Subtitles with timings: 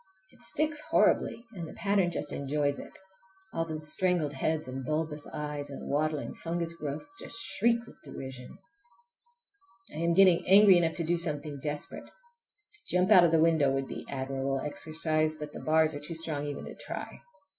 [0.31, 2.93] It sticks horribly and the pattern just enjoys it!
[3.53, 8.57] All those strangled heads and bulbous eyes and waddling fungus growths just shriek with derision!
[9.93, 12.05] I am getting angry enough to do something desperate.
[12.07, 16.15] To jump out of the window would be admirable exercise, but the bars are too
[16.15, 17.21] strong even to try.